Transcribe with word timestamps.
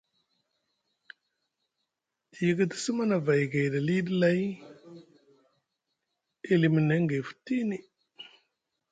Te 2.31 2.39
yikitisi 2.47 2.89
Manavay 2.97 3.41
gaiɗi 3.51 3.79
aliɗi 3.81 4.11
lay 4.21 4.41
e 6.51 6.53
limi 6.61 6.81
neŋ 6.87 7.01
gay 7.09 7.23
futini. 7.27 7.77